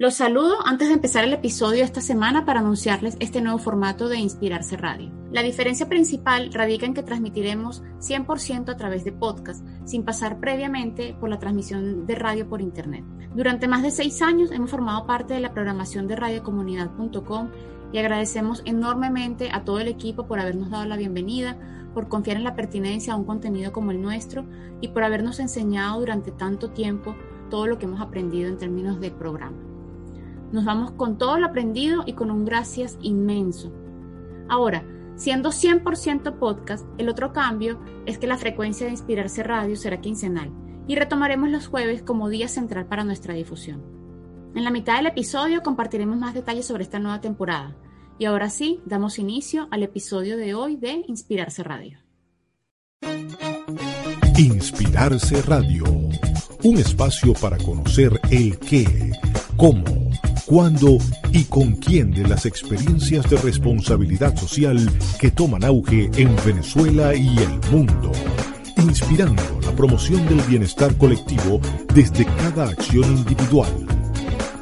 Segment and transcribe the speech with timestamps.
[0.00, 4.18] Los saludo antes de empezar el episodio esta semana para anunciarles este nuevo formato de
[4.18, 5.10] Inspirarse Radio.
[5.32, 11.16] La diferencia principal radica en que transmitiremos 100% a través de podcast, sin pasar previamente
[11.18, 13.04] por la transmisión de radio por Internet.
[13.34, 17.48] Durante más de seis años hemos formado parte de la programación de radiocomunidad.com
[17.92, 21.58] y agradecemos enormemente a todo el equipo por habernos dado la bienvenida,
[21.92, 24.44] por confiar en la pertinencia a un contenido como el nuestro
[24.80, 27.16] y por habernos enseñado durante tanto tiempo
[27.50, 29.67] todo lo que hemos aprendido en términos de programa.
[30.52, 33.72] Nos vamos con todo lo aprendido y con un gracias inmenso.
[34.48, 34.84] Ahora,
[35.16, 40.50] siendo 100% podcast, el otro cambio es que la frecuencia de Inspirarse Radio será quincenal
[40.86, 43.82] y retomaremos los jueves como día central para nuestra difusión.
[44.54, 47.76] En la mitad del episodio compartiremos más detalles sobre esta nueva temporada.
[48.18, 51.98] Y ahora sí, damos inicio al episodio de hoy de Inspirarse Radio.
[54.36, 55.84] Inspirarse Radio,
[56.64, 59.12] un espacio para conocer el qué,
[59.56, 59.84] cómo,
[60.48, 60.96] cuándo
[61.30, 64.78] y con quién de las experiencias de responsabilidad social
[65.20, 68.10] que toman auge en Venezuela y el mundo,
[68.78, 71.60] inspirando la promoción del bienestar colectivo
[71.94, 73.70] desde cada acción individual.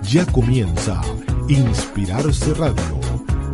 [0.02, 1.00] Ya comienza
[1.48, 3.00] Inspirarse Radio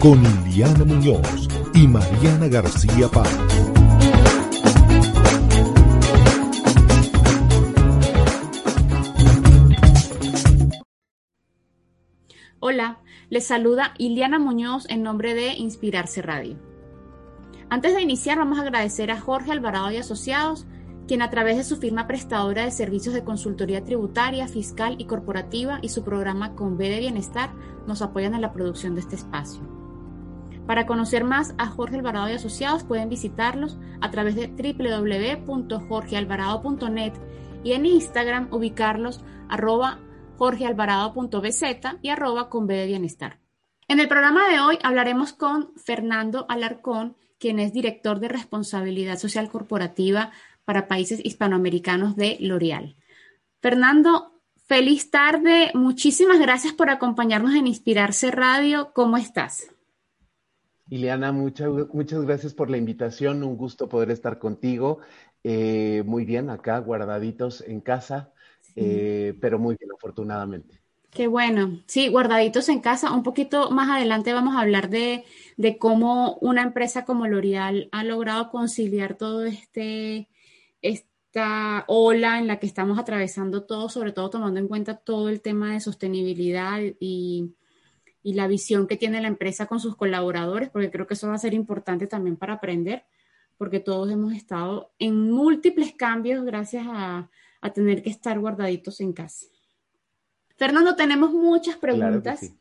[0.00, 3.71] con Iliana Muñoz y Mariana García Paz.
[12.72, 12.96] Hola,
[13.28, 16.56] les saluda Iliana Muñoz en nombre de Inspirarse Radio.
[17.68, 20.64] Antes de iniciar, vamos a agradecer a Jorge Alvarado y Asociados,
[21.06, 25.80] quien a través de su firma prestadora de servicios de consultoría tributaria, fiscal y corporativa
[25.82, 27.50] y su programa Con B de Bienestar
[27.86, 29.60] nos apoyan en la producción de este espacio.
[30.66, 37.12] Para conocer más a Jorge Alvarado y Asociados pueden visitarlos a través de www.jorgealvarado.net
[37.64, 39.98] y en Instagram ubicarlos arroba
[40.42, 43.38] jorgealvarado.bz y arroba con B de bienestar.
[43.86, 49.48] En el programa de hoy hablaremos con Fernando Alarcón, quien es director de responsabilidad social
[49.48, 50.32] corporativa
[50.64, 52.96] para países hispanoamericanos de L'Oreal.
[53.60, 54.32] Fernando,
[54.66, 55.70] feliz tarde.
[55.74, 58.90] Muchísimas gracias por acompañarnos en Inspirarse Radio.
[58.92, 59.68] ¿Cómo estás?
[60.88, 63.44] Ileana, muchas, muchas gracias por la invitación.
[63.44, 64.98] Un gusto poder estar contigo.
[65.44, 68.32] Eh, muy bien, acá guardaditos en casa,
[68.76, 70.82] eh, pero muy bien, afortunadamente.
[71.12, 71.80] Qué bueno.
[71.86, 73.12] Sí, guardaditos en casa.
[73.12, 75.24] Un poquito más adelante vamos a hablar de,
[75.58, 80.30] de cómo una empresa como L'Oreal ha logrado conciliar todo este,
[80.80, 85.42] esta ola en la que estamos atravesando todo, sobre todo tomando en cuenta todo el
[85.42, 87.54] tema de sostenibilidad y,
[88.22, 91.34] y la visión que tiene la empresa con sus colaboradores, porque creo que eso va
[91.34, 93.04] a ser importante también para aprender,
[93.58, 97.28] porque todos hemos estado en múltiples cambios gracias a,
[97.62, 99.46] a tener que estar guardaditos en casa.
[100.56, 102.52] Fernando, tenemos muchas preguntas.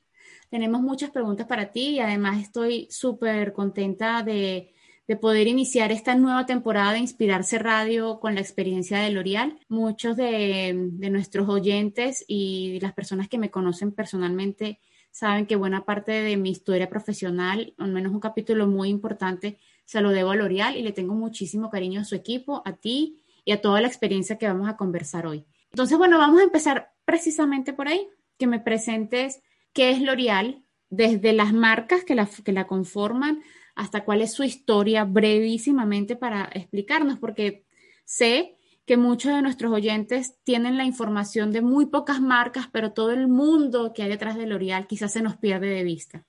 [0.50, 4.74] Tenemos muchas preguntas para ti y además estoy súper contenta de,
[5.08, 9.60] de, poder iniciar esta nueva temporada de Inspirarse Radio con la experiencia de L'Oreal.
[9.70, 14.80] Muchos de, de nuestros oyentes y las personas que me conocen personalmente
[15.10, 20.02] saben que buena parte de mi historia profesional, al menos un capítulo muy importante, se
[20.02, 23.52] lo debo a L'Oreal y le tengo muchísimo cariño a su equipo, a ti y
[23.52, 25.46] a toda la experiencia que vamos a conversar hoy.
[25.72, 28.08] Entonces, bueno, vamos a empezar precisamente por ahí,
[28.38, 29.42] que me presentes
[29.74, 33.42] qué es L'Oreal, desde las marcas que la, que la conforman
[33.76, 37.66] hasta cuál es su historia brevísimamente para explicarnos, porque
[38.04, 43.12] sé que muchos de nuestros oyentes tienen la información de muy pocas marcas, pero todo
[43.12, 46.26] el mundo que hay detrás de L'Oreal quizás se nos pierde de vista.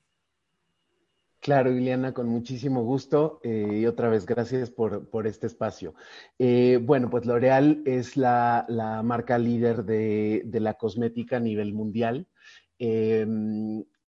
[1.42, 5.92] Claro, Ileana, con muchísimo gusto eh, y otra vez gracias por, por este espacio.
[6.38, 11.74] Eh, bueno, pues L'Oreal es la, la, marca líder de, de, la cosmética a nivel
[11.74, 12.28] mundial.
[12.78, 13.26] Eh,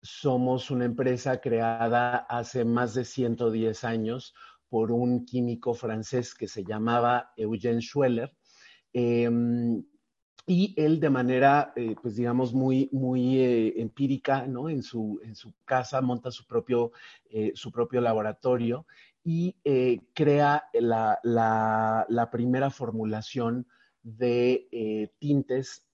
[0.02, 4.34] somos una empresa creada hace más de 110 años
[4.68, 8.36] por un químico francés que se llamaba Eugène Schueller.
[10.46, 14.68] Y él de manera, eh, pues digamos, muy, muy eh, empírica, ¿no?
[14.68, 16.90] En su, en su casa monta su propio,
[17.30, 18.86] eh, su propio laboratorio
[19.24, 19.54] y
[20.14, 23.68] crea la, la, primera formulación
[24.02, 25.86] de tintes,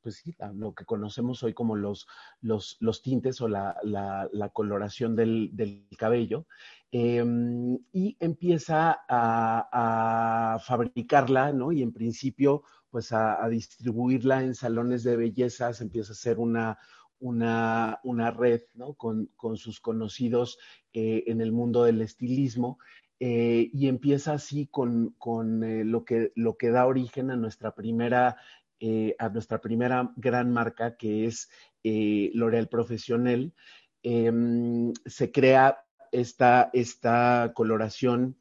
[0.00, 0.24] pues
[0.54, 2.08] lo que conocemos hoy como los,
[2.40, 6.46] los, los tintes o la, la coloración del, del cabello.
[6.90, 11.70] y empieza a, a fabricarla, ¿no?
[11.70, 16.78] Y en principio pues a, distribuirla en salones de belleza, empieza a hacer una,
[17.18, 18.94] una, una red ¿no?
[18.94, 20.58] con, con, sus conocidos
[20.92, 22.78] eh, en el mundo del estilismo
[23.20, 27.74] eh, y empieza así con, con eh, lo, que, lo que da origen a nuestra
[27.74, 28.36] primera
[29.18, 31.50] a nuestra primera gran marca que es
[31.84, 33.52] L'Oréal Profesional.
[34.02, 38.36] Em, se crea esta, esta coloración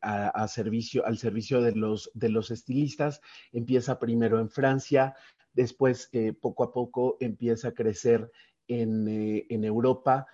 [0.00, 3.20] a, servicio, al servicio de los, de los estilistas.
[3.52, 5.14] Empieza primero en Francia,
[5.52, 6.10] después
[6.40, 8.30] poco a poco empieza a crecer
[8.68, 9.06] en,
[9.48, 10.26] en Europa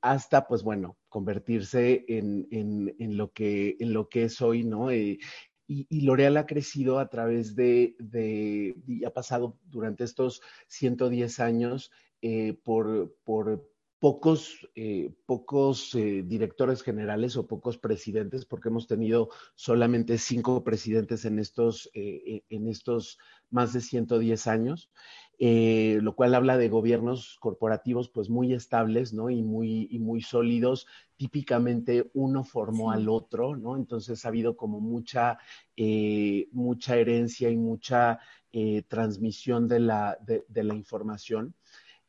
[0.00, 4.90] hasta, pues bueno, convertirse en, en, lo, que, en lo que es hoy, ¿no?
[4.90, 5.18] Eh,
[5.66, 8.74] y, y, L'Oreal ha crecido a través de, de,
[9.06, 13.70] ha pasado durante estos 110 años eh, por, por
[14.04, 21.38] pocos, eh, pocos directores generales o pocos presidentes, porque hemos tenido solamente cinco presidentes en
[21.38, 23.18] estos, en estos
[23.50, 24.90] más de 110 años.
[25.38, 29.30] Eh, lo cual habla de gobiernos corporativos pues muy estables, ¿no?
[29.30, 30.86] Y muy, y muy sólidos.
[31.16, 33.76] Típicamente uno formó al otro, ¿no?
[33.76, 35.38] Entonces ha habido como mucha,
[35.76, 38.20] eh, mucha herencia y mucha
[38.52, 41.54] eh, transmisión de la, de, la información.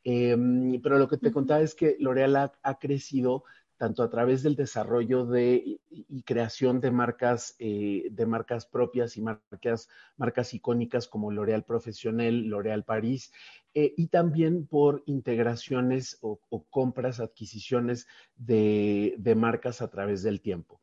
[0.06, 3.44] Em, pero lo que te contaba es que L'Oreal ha crecido
[3.78, 9.22] tanto a través del desarrollo de, y, creación de marcas, eh, de marcas propias y
[9.22, 13.34] marcas, marcas icónicas como L'Oréal Profesional, L'Oréal París,
[13.74, 20.82] eh, y también por integraciones o, compras, adquisiciones de, marcas a través del tiempo.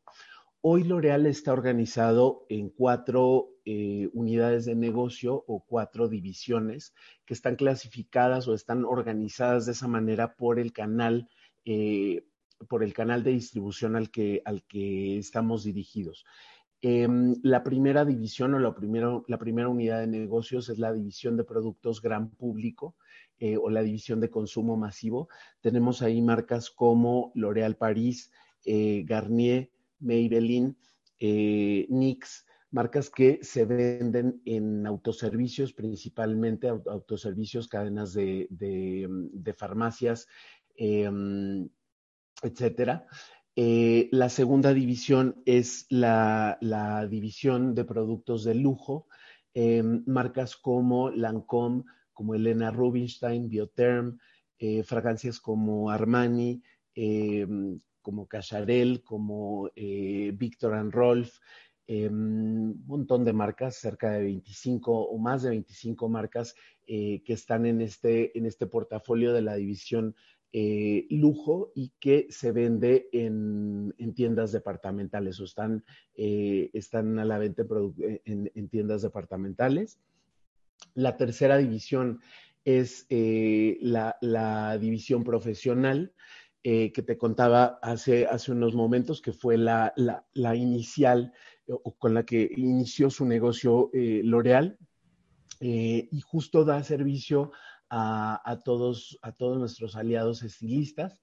[0.65, 6.93] Hoy L'Oréal está organizado en cuatro eh, unidades de negocio o cuatro divisiones
[7.25, 11.27] que están clasificadas o están organizadas de esa manera por el canal
[12.69, 16.23] por el canal de distribución al que, al que estamos dirigidos.
[16.81, 18.73] Em, la primera división o la,
[19.27, 22.95] la primera unidad de negocios es la división de productos gran público
[23.37, 25.27] eh, o la división de consumo masivo.
[25.59, 28.31] Tenemos ahí marcas como L'Oréal Paris,
[28.65, 29.69] eh, Garnier,
[30.03, 30.75] Maybelline,
[31.19, 40.27] eh, NYX, marcas que se venden en autoservicios, principalmente autoservicios, cadenas de, farmacias,
[40.75, 41.69] em,
[42.41, 43.07] etcétera.
[43.55, 46.57] Eh, la segunda división es la,
[47.09, 49.07] división de productos de lujo,
[49.53, 54.17] em, marcas como Lancôme, como Elena Rubinstein, Biotherm,
[54.57, 56.63] eh, fragancias como Armani,
[56.95, 61.39] em, como Cacharel, como eh, Victor and Rolf,
[61.87, 66.55] em, un montón de marcas, cerca de 25 o más de 25 marcas
[66.85, 70.15] que están en este, en este portafolio de la división
[70.55, 75.83] eh, lujo y que se vende en, tiendas departamentales o están,
[76.13, 77.65] eh, están a la venta
[78.25, 79.99] en, tiendas departamentales.
[80.93, 82.19] La tercera división
[82.65, 86.13] es eh, la, división profesional.
[86.63, 91.33] Que te contaba hace, hace unos momentos, que fue la, la inicial
[91.67, 94.77] o con la que inició su negocio L'Oreal,
[95.59, 97.51] y justo da servicio
[97.89, 101.21] a, todos, a todos nuestros aliados estilistas.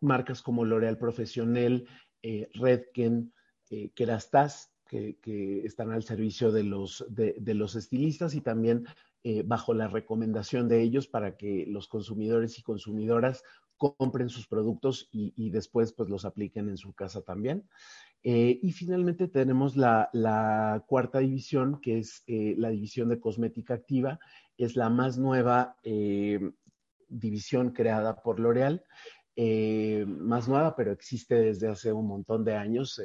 [0.00, 1.86] Marcas como L'Oréal Profesional,
[2.22, 3.32] eh, Redken,
[3.70, 8.86] eh, Kerastase, que, están al servicio de los, de, los estilistas y también
[9.22, 13.44] eh, bajo la recomendación de ellos para que los consumidores y consumidoras
[13.76, 17.68] compren sus productos y, después pues los apliquen en su casa también.
[18.22, 24.20] Eh, y finalmente tenemos la, cuarta división, que es eh, la división de cosmética activa.
[24.56, 25.76] Es la más nueva
[27.08, 28.84] división creada por L'Oreal.
[30.06, 33.00] más nueva, pero existe desde hace un montón de años,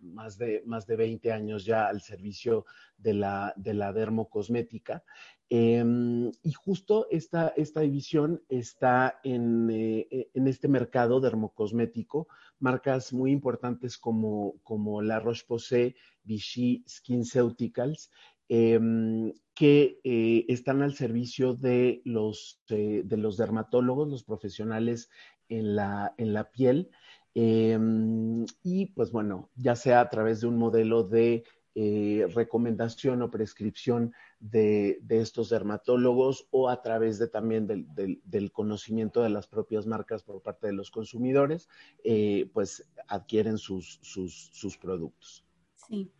[0.00, 2.66] más, de, más de 20 años ya al servicio
[2.96, 5.04] de la, de la dermocosmética.
[5.48, 12.28] Em, y justo esta, esta división está en, en este mercado dermocosmético
[12.60, 18.10] marcas muy importantes como, como la Roche-Posay, Vichy, SkinCeuticals,
[18.48, 25.10] em, que eh, están al servicio de los, eh, de los dermatólogos, los profesionales
[25.48, 26.90] en la, en la piel.
[27.34, 31.44] Em, y pues bueno, ya sea a través de un modelo de
[31.76, 39.30] eh, recomendación o prescripción de, estos dermatólogos o a través de también del, conocimiento de
[39.30, 41.68] las propias marcas por parte de los consumidores,
[42.02, 45.44] eh, pues adquieren sus, sus, productos.
[45.88, 46.10] Sí.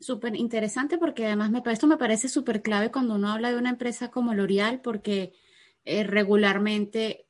[0.00, 3.70] Súper interesante porque además me, esto me parece súper clave cuando uno habla de una
[3.70, 5.32] empresa como L'Oreal porque
[5.84, 7.26] eh, regularmente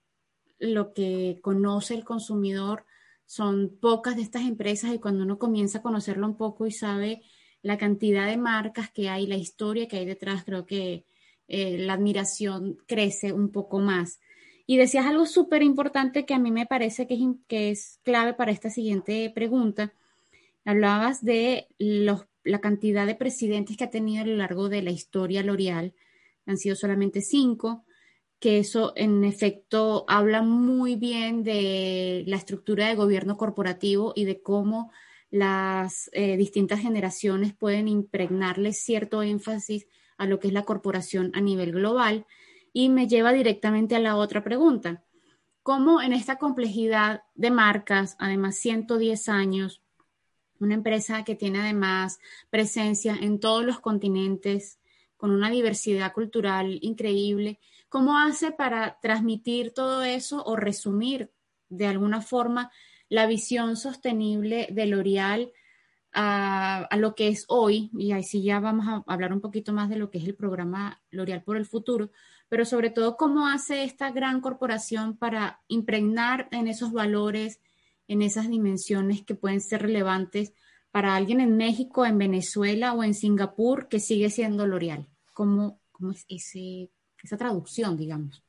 [0.58, 2.84] lo que conoce el consumidor
[3.28, 7.20] son pocas de estas empresas y cuando uno comienza a conocerlo un poco y sabe
[7.60, 11.04] la cantidad de marcas que hay, la historia que hay detrás, creo que
[11.46, 14.18] eh, la admiración crece un poco más.
[14.66, 18.70] Y decías algo súper importante que a mí me parece que es, clave para esta
[18.70, 19.92] siguiente pregunta.
[20.64, 24.90] Hablabas de los la cantidad de presidentes que ha tenido a lo largo de la
[24.90, 25.92] historia L'Oreal,
[26.46, 27.84] han sido solamente cinco,
[28.40, 34.40] que eso en efecto habla muy bien de la estructura de gobierno corporativo y de
[34.42, 34.92] cómo
[35.30, 41.40] las eh, distintas generaciones pueden impregnarle cierto énfasis a lo que es la corporación a
[41.40, 42.26] nivel global.
[42.72, 45.02] Y me lleva directamente a la otra pregunta.
[45.62, 49.82] ¿Cómo en esta complejidad de marcas, además 110 años,
[50.60, 52.18] una empresa que tiene además
[52.50, 54.78] presencia en todos los continentes,
[55.16, 61.32] con una diversidad cultural increíble, ¿cómo hace para transmitir todo eso o resumir
[61.68, 62.70] de alguna forma
[63.08, 65.52] la visión sostenible de L'Oreal
[66.12, 67.90] a, lo que es hoy?
[67.94, 70.34] Y ahí sí ya vamos a hablar un poquito más de lo que es el
[70.34, 72.10] programa L'Oreal por el futuro,
[72.48, 77.60] pero sobre todo cómo hace esta gran corporación para impregnar en esos valores,
[78.06, 80.52] en esas dimensiones que pueden ser relevantes
[80.90, 85.06] para alguien en México, en Venezuela o en Singapur que sigue siendo L'Oreal?
[85.34, 86.90] ¿Cómo, cómo es ese,
[87.22, 88.44] esa traducción, digamos?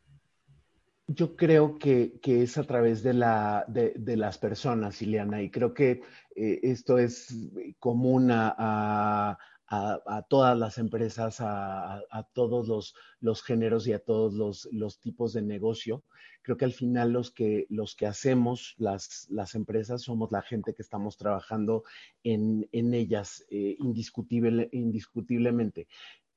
[1.07, 6.03] Yo creo que, es a través de, la, de, las personas, Ileana, y creo que
[6.35, 7.35] eh, esto es
[7.79, 9.38] común a,
[9.69, 15.33] a, todas las empresas, a, todos los, los, géneros y a todos los, los, tipos
[15.33, 16.03] de negocio.
[16.41, 20.73] Creo que al final los que, los que hacemos las, las empresas somos la gente
[20.73, 21.83] que estamos trabajando
[22.23, 25.88] en, en ellas eh, indiscutible, indiscutiblemente.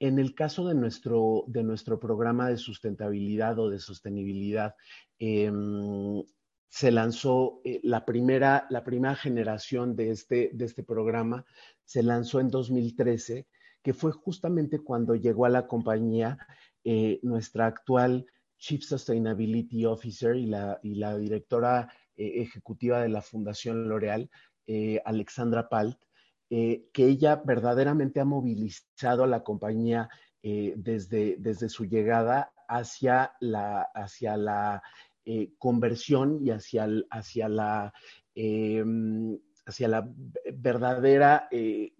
[0.02, 4.74] En el caso de nuestro, de nuestro programa de sustentabilidad o de sostenibilidad,
[5.20, 6.24] em,
[6.68, 11.46] se lanzó eh, la, primera, la primera generación de este, de este programa,
[11.84, 13.46] se lanzó en 2013,
[13.80, 16.36] que fue justamente cuando llegó a la compañía
[16.82, 18.26] eh, nuestra actual
[18.58, 24.28] Chief Sustainability Officer y la, y la directora eh, ejecutiva de la Fundación L'Oreal,
[25.04, 25.98] Alexandra Palt,
[26.52, 30.10] que ella verdaderamente ha movilizado a la compañía
[30.42, 34.82] desde, desde su llegada hacia la, hacia la
[35.24, 37.92] eh, conversión y hacia, hacia, la,
[38.34, 40.08] em, hacia la
[40.54, 41.92] verdadera eh,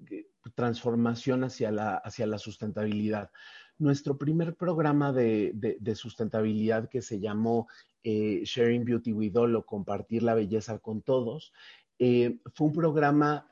[0.56, 3.30] transformación hacia la, hacia la sustentabilidad.
[3.78, 7.68] Nuestro primer programa de, sustentabilidad que se llamó
[8.02, 11.52] eh, Sharing Beauty with All o Compartir la Belleza con Todos,
[11.98, 13.51] fue un programa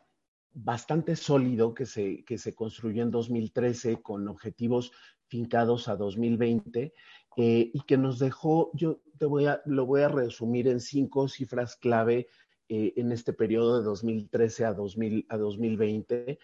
[0.52, 4.92] bastante sólido que se, que se construyó en 2013 con objetivos
[5.28, 6.92] fincados a 2020
[7.37, 11.28] eh, y que nos dejó, yo te voy a, lo voy a resumir en cinco
[11.28, 12.28] cifras clave
[12.69, 16.38] eh, en este periodo de 2013 a, 2000, a 2020.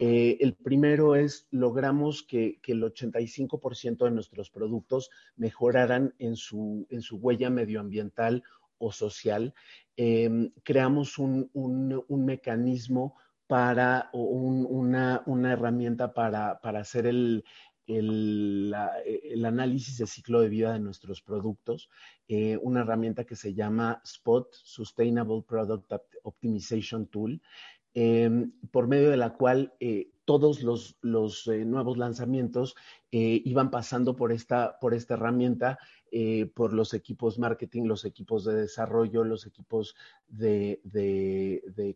[0.00, 6.86] Eh, el primero es, logramos que, que el 85% de nuestros productos mejoraran en su,
[6.90, 8.44] en su huella medioambiental
[8.78, 9.54] o social.
[9.96, 13.16] Em, creamos un, un, un, mecanismo
[13.48, 17.44] para, una, herramienta para, hacer el,
[19.44, 21.88] análisis de ciclo de vida de nuestros productos,
[22.28, 27.40] eh, una herramienta que se llama SPOT, Sustainable Product Optimization Tool,
[27.94, 32.76] em, por medio de la cual eh, todos los, los eh, nuevos lanzamientos
[33.10, 35.78] iban pasando por esta, por esta herramienta
[36.10, 39.94] eh, por los equipos marketing, los equipos de desarrollo, los equipos
[40.26, 40.80] de,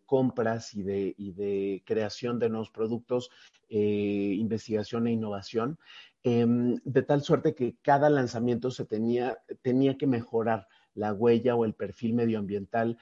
[0.05, 3.31] compras y de, creación de nuevos productos,
[3.71, 5.79] eh, investigación e innovación,
[6.25, 11.65] em, de tal suerte que cada lanzamiento se tenía, tenía que mejorar la huella o
[11.65, 12.99] el perfil medioambiental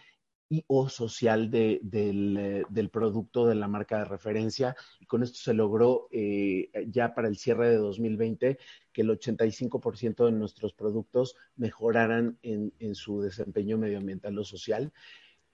[0.51, 4.77] y o social de, eh, del, producto de la marca de referencia.
[4.99, 8.59] Y con esto se logró eh, ya para el cierre de 2020
[8.93, 14.93] que el 85% de nuestros productos mejoraran en, su desempeño medioambiental o social.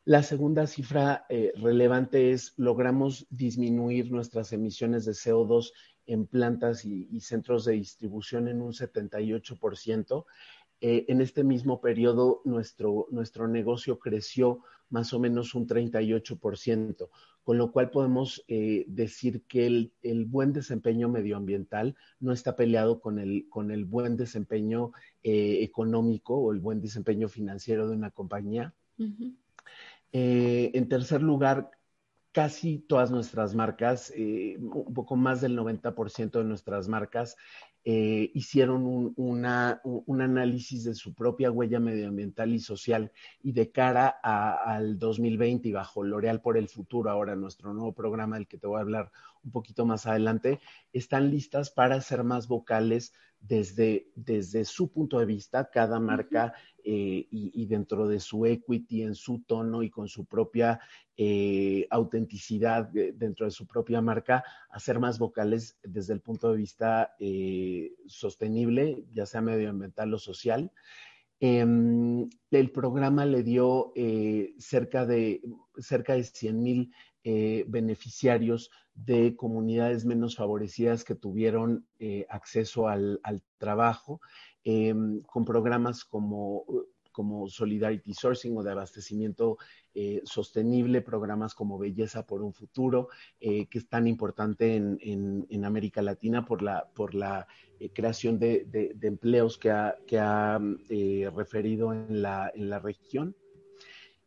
[0.07, 5.73] La segunda cifra eh, relevante es logramos disminuir nuestras emisiones de CO2
[6.07, 10.25] en plantas y, y centros de distribución en un 78%.
[10.83, 17.09] Eh, en este mismo periodo nuestro, nuestro negocio creció más o menos un 38%,
[17.43, 23.19] con lo cual podemos eh, decir que el, buen desempeño medioambiental no está peleado con
[23.19, 28.75] el, con el buen desempeño eh, económico o el buen desempeño financiero de una compañía.
[30.13, 31.71] en tercer lugar,
[32.33, 37.37] casi todas nuestras marcas, un poco más del 90% de nuestras marcas
[37.89, 43.13] eh, hicieron un, análisis de su propia huella medioambiental y social
[43.45, 48.39] y de cara al 2020 y bajo L'Oreal por el futuro, ahora nuestro nuevo programa
[48.39, 49.13] del que te voy a hablar
[49.45, 50.59] un poquito más adelante,
[50.93, 57.27] están listas para ser más vocales desde, desde su punto de vista, cada marca eh,
[57.31, 60.81] y, dentro de su equity, en su tono y con su propia
[61.17, 66.59] eh, autenticidad dentro de su propia marca, a ser más vocales desde el punto de
[66.59, 70.71] vista eh, sostenible, ya sea medioambiental o social.
[71.39, 73.93] Em, el programa le dio
[74.59, 75.43] cerca de
[75.79, 76.93] cerca de 100 mil
[77.67, 83.21] beneficiarios de comunidades menos favorecidas que tuvieron eh, acceso al,
[83.59, 84.21] trabajo,
[84.65, 86.65] em, con programas como,
[87.13, 89.59] como Solidarity Sourcing o de abastecimiento
[89.95, 96.01] eh, sostenible, programas como Belleza por un Futuro, eh, que es tan importante en, América
[96.01, 97.47] Latina por la, por la
[97.93, 100.61] creación de, empleos que ha, que ha
[101.35, 103.35] referido en la, en la región.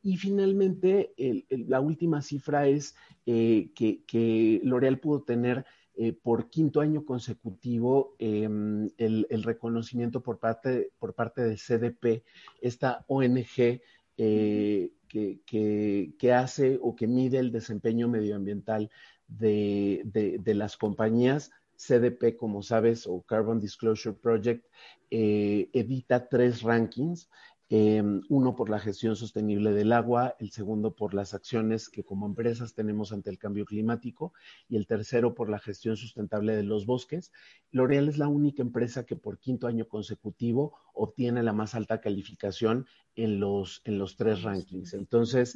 [0.02, 1.14] Y finalmente,
[1.50, 5.66] la última cifra es eh, que, L'Oreal pudo tener
[5.96, 12.24] eh, por quinto año consecutivo em, el, reconocimiento por parte, por parte de CDP,
[12.62, 13.82] esta ONG
[14.18, 18.90] eh, que, hace o que mide el desempeño medioambiental
[19.28, 20.02] de,
[20.42, 21.52] de las compañías.
[21.76, 24.66] CDP, como sabes, o Carbon Disclosure Project,
[25.10, 27.30] edita tres rankings
[27.72, 32.26] Em, uno por la gestión sostenible del agua, el segundo por las acciones que como
[32.26, 34.34] empresas tenemos ante el cambio climático
[34.68, 37.32] y el tercero por la gestión sustentable de los bosques.
[37.72, 42.88] L'Oreal es la única empresa que por quinto año consecutivo obtiene la más alta calificación
[43.16, 44.96] en los, en los tres rankings.
[44.96, 45.56] Entonces,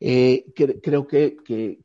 [0.00, 0.46] eh,
[0.82, 1.84] creo que,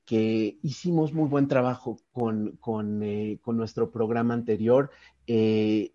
[0.62, 4.92] hicimos muy buen trabajo con, con, eh, nuestro programa anterior.
[5.28, 5.92] Eh,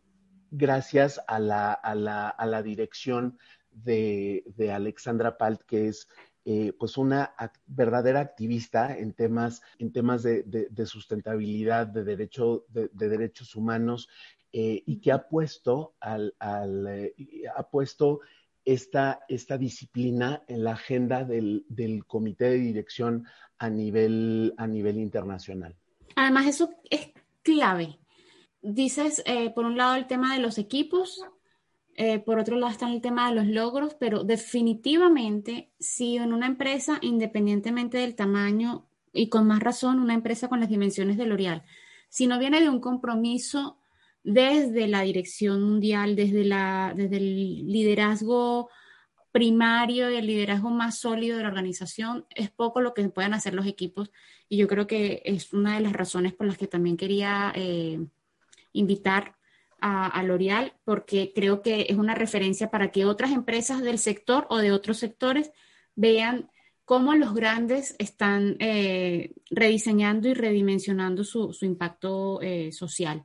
[0.57, 3.39] gracias a la, a la, a la dirección
[3.71, 6.09] de, de, Alexandra Palt, que es
[6.45, 7.35] eh, pues una
[7.67, 14.09] verdadera activista en temas, en temas de, de, sustentabilidad, de, derecho, de, derechos humanos,
[14.53, 17.15] eh, y que ha puesto, al, al eh,
[17.55, 18.21] ha puesto
[18.65, 23.27] esta, esta, disciplina en la agenda del, del, comité de dirección
[23.59, 25.77] a nivel, a nivel internacional.
[26.15, 27.11] Además, eso es
[27.43, 27.99] clave
[28.63, 31.23] dices, eh, por un lado, el tema de los equipos,
[31.95, 36.47] eh, por otro lado está el tema de los logros, pero definitivamente, si en una
[36.47, 41.63] empresa, independientemente del tamaño y con más razón, una empresa con las dimensiones de L'Oreal,
[42.09, 43.79] si no viene de un compromiso
[44.23, 48.69] desde la dirección mundial, desde, la, desde el liderazgo
[49.31, 53.55] primario y el liderazgo más sólido de la organización, es poco lo que puedan hacer
[53.55, 54.11] los equipos.
[54.49, 58.07] Y yo creo que es una de las razones por las que también quería eh,
[58.79, 59.37] invitar
[59.81, 64.59] a, L'Oreal porque creo que es una referencia para que otras empresas del sector o
[64.59, 65.53] de otros sectores
[65.95, 66.51] vean
[66.85, 73.25] cómo los grandes están eh, rediseñando y redimensionando su, impacto eh, social.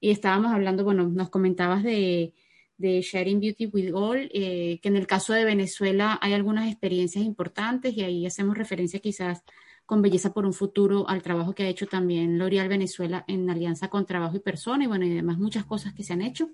[0.00, 2.32] Y estábamos hablando, bueno, nos comentabas de,
[2.78, 7.94] Sharing Beauty with All, eh, que en el caso de Venezuela hay algunas experiencias importantes
[7.94, 9.42] y ahí hacemos referencia quizás
[9.90, 13.88] con Belleza por un Futuro, al trabajo que ha hecho también L'Oreal Venezuela en alianza
[13.88, 16.48] con Trabajo y Persona y bueno, y demás muchas cosas que se han hecho.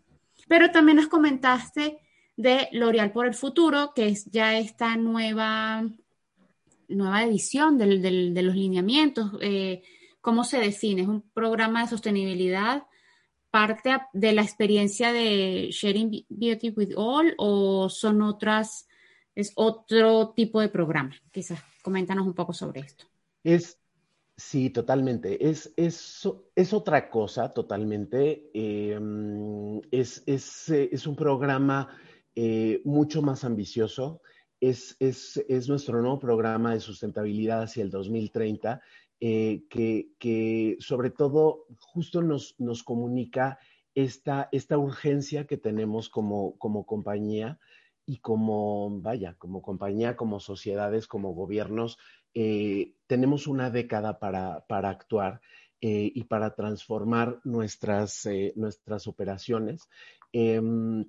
[0.48, 1.98] Pero también nos comentaste
[2.34, 5.86] de L'Oreal por el Futuro, que es ya esta nueva,
[6.88, 9.32] nueva edición de los lineamientos.
[9.42, 9.82] Eh,
[10.22, 11.02] ¿Cómo se define?
[11.02, 12.84] ¿Es un programa de sostenibilidad?
[13.50, 18.86] parte de la experiencia de Sharing Beauty with All o son otras,
[19.34, 21.14] es otro tipo de programa?
[21.30, 23.06] Quizás coméntanos un poco sobre esto.
[23.46, 23.78] Es,
[24.36, 25.48] sí, totalmente.
[25.48, 28.50] Es, es, es otra cosa totalmente.
[28.52, 31.96] Em, es, es, es, un programa
[32.34, 34.20] eh, mucho más ambicioso.
[34.60, 38.82] Es, es, es, nuestro nuevo programa de sustentabilidad hacia el 2030,
[39.20, 43.60] eh, que, que, sobre todo justo nos, nos comunica
[43.94, 47.60] esta, esta urgencia que tenemos como, como compañía
[48.06, 51.98] y como, vaya, como compañía, como sociedades, como gobiernos,
[52.38, 55.40] eh, tenemos una década para, actuar
[55.80, 59.88] eh, y para transformar nuestras, eh, nuestras operaciones.
[60.34, 61.06] Em,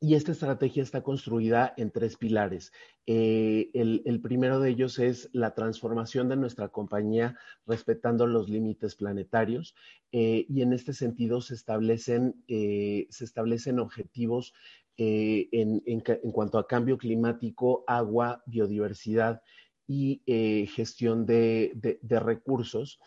[0.00, 2.72] y esta estrategia está construida en tres pilares.
[3.06, 9.74] el, primero de ellos es la transformación de nuestra compañía respetando los límites planetarios
[10.10, 14.52] y en este sentido se establecen, se establecen objetivos
[14.96, 16.00] en, en,
[16.32, 19.40] cuanto a cambio climático, agua, biodiversidad
[19.86, 23.00] y eh, gestión de, recursos,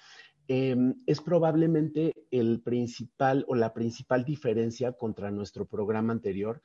[0.48, 6.62] em, es probablemente el principal o la principal diferencia contra nuestro programa anterior.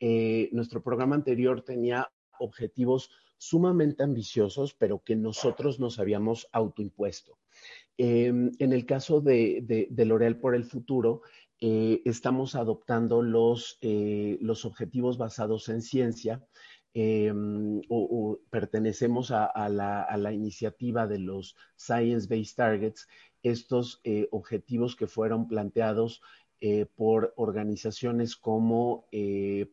[0.00, 7.38] Eh, nuestro programa anterior tenía objetivos sumamente ambiciosos, pero que nosotros nos habíamos autoimpuesto.
[7.98, 11.22] Em, en el caso de, L'Oreal por el futuro,
[11.58, 16.42] eh, estamos adoptando los, los objetivos basados en ciencia
[16.98, 23.06] em, o, pertenecemos a, la, iniciativa de los Science Based Targets,
[23.42, 26.22] estos eh, objetivos que fueron planteados
[26.96, 29.06] por organizaciones como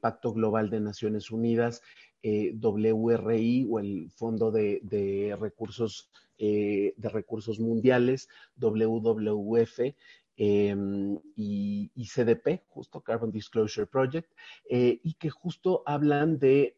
[0.02, 1.82] Pacto Global de Naciones Unidas,
[2.22, 9.96] WRI o el Fondo de, Recursos, de Recursos Mundiales, WWF,
[10.36, 14.32] Em, y, CDP, justo Carbon Disclosure Project,
[14.68, 16.76] eh, y que justo hablan de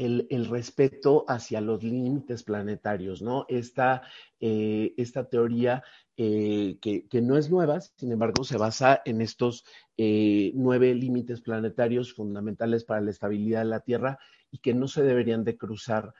[0.00, 3.44] el, respeto hacia los límites planetarios, ¿no?
[3.48, 4.02] Esta,
[4.40, 5.82] eh, esta teoría
[6.16, 9.64] eh, que, no es nueva, sin embargo, se basa en estos
[9.98, 14.18] nueve límites planetarios fundamentales para la estabilidad de la Tierra
[14.50, 16.14] y que no se deberían de cruzar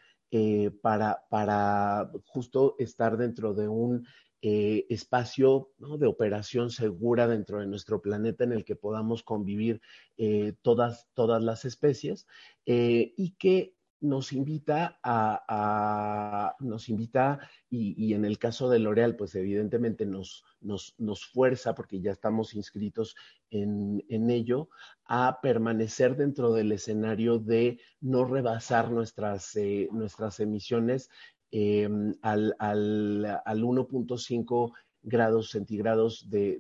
[0.83, 4.07] para, para justo estar dentro de un
[4.43, 9.83] eh, espacio de operación segura dentro de nuestro planeta en el que podamos convivir
[10.17, 12.27] eh, todas, todas las especies
[12.65, 19.35] eh, y que nos invita a, nos invita y, en el caso de L'Oreal, pues
[19.35, 23.17] evidentemente nos, nos, nos, fuerza porque ya estamos inscritos
[23.51, 24.71] en, en, ello
[25.05, 29.55] a permanecer dentro del escenario de no rebasar nuestras,
[29.93, 31.11] nuestras emisiones
[31.53, 36.59] Em, al, al, al 1.5 grados centígrados de,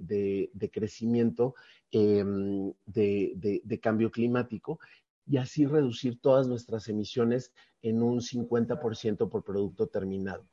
[0.53, 1.55] de, crecimiento
[1.93, 4.81] em, de, de, cambio climático
[5.27, 10.45] y así reducir todas nuestras emisiones en un 50% por producto terminado.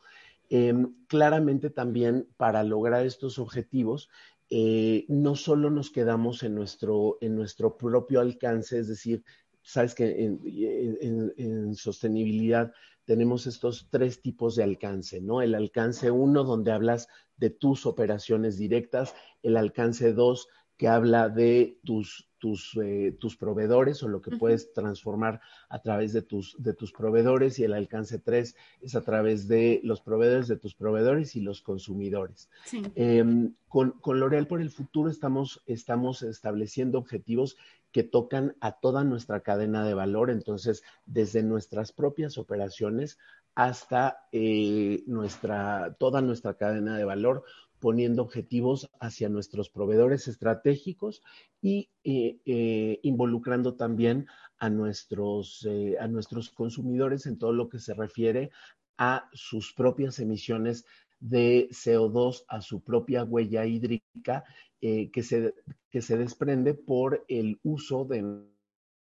[0.49, 4.07] Em, claramente también para lograr estos objetivos,
[4.49, 9.23] eh, no solo nos quedamos en nuestro, en nuestro propio alcance, es decir,
[9.67, 12.71] sabes que en, en sostenibilidad
[13.03, 15.41] tenemos estos tres tipos de alcance, ¿no?
[15.41, 21.79] El alcance uno, donde hablas de tus operaciones directas, el alcance dos, que habla de
[21.83, 26.73] tus, tus, eh, tus proveedores o lo que puedes transformar a través de tus, de
[26.73, 31.35] tus proveedores y el alcance 3 es a través de los proveedores de tus proveedores
[31.35, 32.49] y los consumidores.
[32.95, 37.57] Em, con, con L'Oreal por el futuro estamos, estamos estableciendo objetivos
[37.91, 43.17] que tocan a toda nuestra cadena de valor, entonces desde nuestras propias operaciones
[43.57, 47.43] hasta eh, nuestra, toda nuestra cadena de valor,
[47.79, 51.21] poniendo objetivos hacia nuestros proveedores estratégicos
[51.61, 57.79] y eh, eh, involucrando también a nuestros, eh, a nuestros consumidores en todo lo que
[57.79, 58.49] se refiere
[58.97, 60.85] a sus propias emisiones
[61.19, 64.43] de CO2, a su propia huella hídrica
[64.79, 65.55] que, se,
[65.89, 68.43] que se desprende por el uso de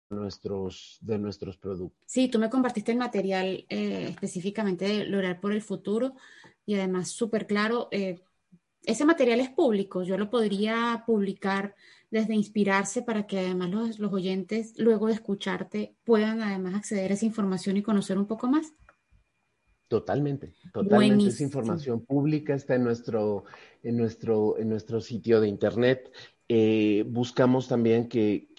[0.09, 1.99] nuestros, de nuestros productos.
[2.05, 6.13] Sí, tú me compartiste el material específicamente de L'Oreal por el futuro
[6.65, 7.89] y además súper claro
[8.89, 11.75] ese material es público, yo lo podría publicar
[12.11, 17.25] desde Inspirarse para que además los, oyentes, luego de escucharte, puedan además acceder a esa
[17.25, 18.73] información y conocer un poco más.
[19.87, 21.27] Totalmente, totalmente.
[21.27, 23.45] Esa información pública está en nuestro,
[23.83, 26.11] en nuestro, en nuestro sitio de internet.
[26.47, 28.49] Eh, buscamos también que,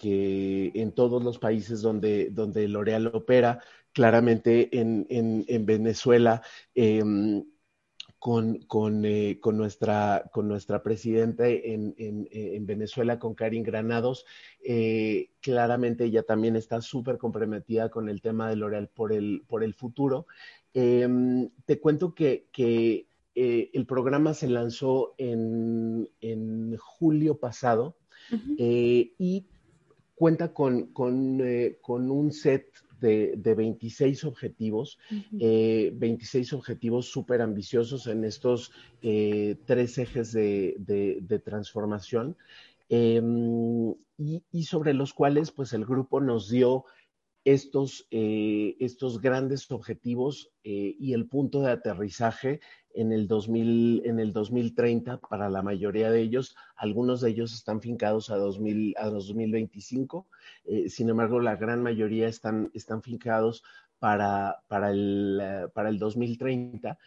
[0.73, 3.59] en todos los países donde, donde L'Oreal opera,
[3.91, 6.41] claramente en, en, Venezuela,
[6.73, 7.43] em,
[8.21, 14.27] con, con, eh, con, nuestra, con nuestra presidenta en, en, en Venezuela, con Karin Granados.
[14.63, 19.63] Eh, claramente ella también está súper comprometida con el tema de L'Oreal por el, por
[19.63, 20.27] el futuro.
[20.71, 27.97] Em, te cuento que, que eh, el programa se lanzó en, en julio pasado
[28.77, 29.47] y
[30.13, 31.41] cuenta con, con,
[31.81, 32.67] con un set
[33.01, 34.97] de, 26 objetivos,
[35.31, 42.37] 26 eh, objetivos súper ambiciosos en estos eh, tres ejes de, transformación
[42.89, 46.85] em, y, sobre los cuales pues el grupo nos dio
[47.43, 52.61] estos, eh, estos grandes objetivos y el punto de aterrizaje
[52.95, 56.55] en el, 2000, en el 2030 para la mayoría de ellos.
[56.75, 60.27] Algunos de ellos están fincados a, 2000, a 2025.
[60.65, 63.63] Eh, sin embargo, la gran mayoría están, están fincados
[63.99, 66.97] para, para, el, para el 2030.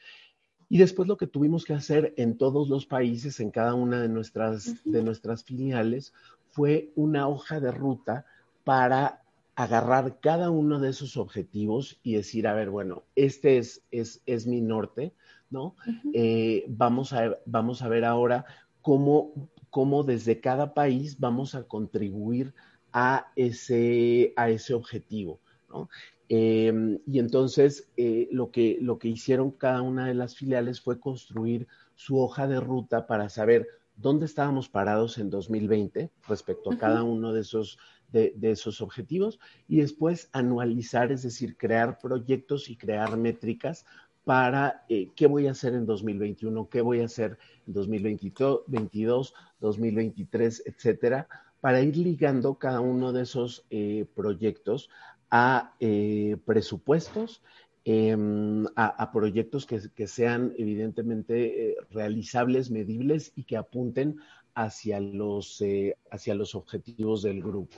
[0.68, 4.08] Y después lo que tuvimos que hacer en todos los países, en cada una de
[4.08, 6.12] nuestras, de nuestras filiales,
[6.50, 8.26] fue una hoja de ruta
[8.64, 9.22] para
[9.56, 14.46] agarrar cada uno de esos objetivos y decir, a ver, bueno, este es, es, es
[14.46, 15.12] mi norte,
[15.54, 15.76] ¿no?
[16.12, 18.44] Eh, vamos, a, vamos a ver ahora
[18.82, 19.32] cómo,
[19.70, 22.52] cómo desde cada país vamos a contribuir
[22.92, 25.38] a ese, a ese objetivo.
[25.68, 25.88] ¿no?
[26.28, 30.98] Em, y entonces eh, lo, que, lo que hicieron cada una de las filiales fue
[30.98, 37.04] construir su hoja de ruta para saber dónde estábamos parados en 2020 respecto a cada
[37.04, 37.78] uno de esos,
[38.10, 43.84] de, esos objetivos y después anualizar, es decir, crear proyectos y crear métricas
[44.24, 50.62] para eh, qué voy a hacer en 2021, qué voy a hacer en 2022, 2023,
[50.66, 51.28] etcétera,
[51.60, 54.88] para ir ligando cada uno de esos eh, proyectos
[55.30, 57.42] a eh, presupuestos,
[57.84, 64.16] em, a, proyectos que, sean evidentemente realizables, medibles y que apunten
[64.54, 65.62] hacia los,
[66.10, 67.76] hacia los objetivos del grupo.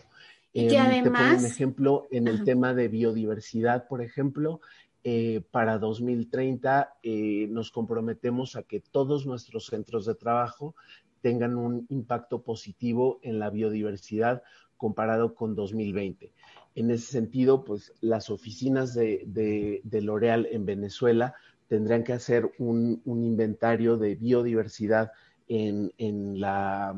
[0.53, 1.39] Y que además...
[1.41, 4.61] Te un ejemplo en el tema de biodiversidad, por ejemplo,
[5.09, 10.75] eh, para 2030 eh, nos comprometemos a que todos nuestros centros de trabajo
[11.21, 14.43] tengan un impacto positivo en la biodiversidad
[14.77, 16.33] comparado con 2020.
[16.75, 21.37] En ese sentido, pues las oficinas de, L'Oreal en Venezuela
[21.69, 25.13] tendrán que hacer un, inventario de biodiversidad
[25.47, 25.93] en,
[26.41, 26.97] la,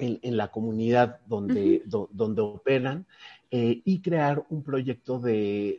[0.00, 3.06] en, la comunidad donde, donde operan
[3.50, 5.78] eh, y crear un proyecto de,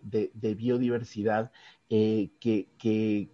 [0.57, 1.51] biodiversidad
[1.89, 3.29] eh, que,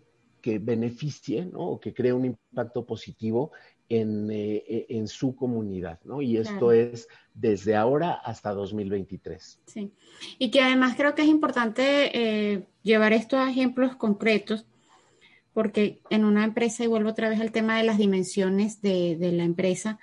[0.59, 3.51] beneficie o que cree un impacto positivo
[3.87, 6.21] en, eh, en su comunidad, ¿no?
[6.21, 9.59] Y esto es desde ahora hasta 2023.
[9.67, 9.91] Sí,
[10.39, 14.65] y que además creo que es importante llevar estos ejemplos concretos
[15.53, 19.31] porque en una empresa, y vuelvo otra vez al tema de las dimensiones de, de
[19.31, 19.99] la empresa,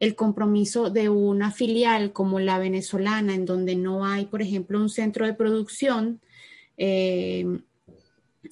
[0.00, 4.90] el compromiso de una filial como la venezolana, en donde no hay, por ejemplo, un
[4.90, 6.20] centro de producción,
[6.76, 7.44] eh,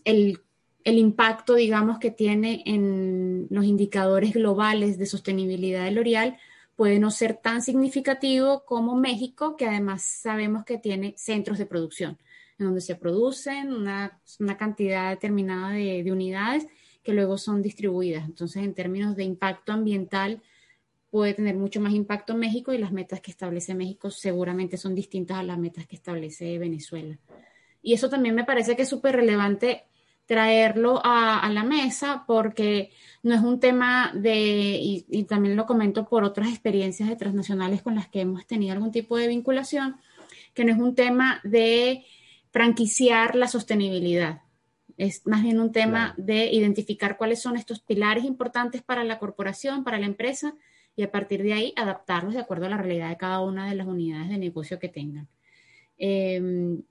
[0.04, 0.40] el,
[0.84, 6.36] impacto, digamos, que tiene en los indicadores globales de sostenibilidad de L'Oreal
[6.74, 12.18] puede no ser tan significativo como México, que además sabemos que tiene centros de producción,
[12.58, 14.20] en donde se producen una,
[14.58, 16.66] cantidad determinada de, de unidades
[17.02, 18.24] que luego son distribuidas.
[18.24, 20.42] Entonces, en términos de impacto ambiental,
[21.16, 24.94] puede tener mucho más impacto en México y las metas que establece México seguramente son
[24.94, 27.18] distintas a las metas que establece Venezuela.
[27.80, 29.84] Y eso también me parece que es súper relevante
[30.26, 32.90] traerlo a, la mesa porque
[33.22, 37.94] no es un tema de, y, también lo comento por otras experiencias de transnacionales con
[37.94, 39.96] las que hemos tenido algún tipo de vinculación,
[40.52, 42.04] que no es un tema de
[42.50, 44.42] franquiciar la sostenibilidad.
[44.98, 49.82] Es más bien un tema de identificar cuáles son estos pilares importantes para la corporación,
[49.82, 50.54] para la empresa,
[50.96, 53.76] y a partir de ahí adaptarlos de acuerdo a la realidad de cada una de
[53.76, 55.28] las unidades de negocio que tengan.
[55.98, 56.82] Em,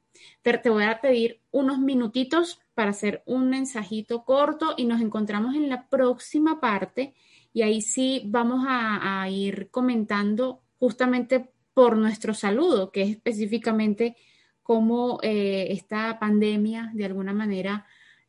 [0.42, 5.70] te, voy a pedir unos minutitos para hacer un mensajito corto y nos encontramos en
[5.70, 7.14] la próxima parte
[7.54, 14.16] y ahí sí vamos a, ir comentando justamente por nuestro saludo, que es específicamente
[14.62, 17.86] cómo eh, esta pandemia de alguna manera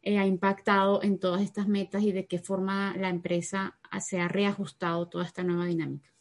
[0.06, 4.28] eh, ha impactado en todas estas metas y de qué forma la empresa se ha
[4.28, 6.12] reajustado toda esta nueva dinámica.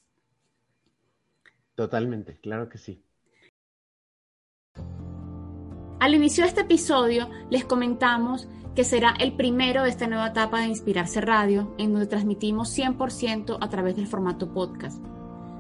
[1.76, 3.04] Totalmente, claro que sí.
[6.00, 10.62] Al inicio de este episodio les comentamos que será el primero de esta nueva etapa
[10.62, 15.00] de Inspirarse Radio, en donde transmitimos 100% a través del formato podcast.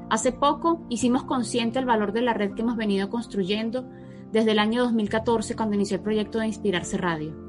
[0.09, 3.87] Hace poco hicimos consciente el valor de la red que hemos venido construyendo
[4.31, 7.44] desde el año 2014 cuando inició el proyecto de Inspirarse Radio.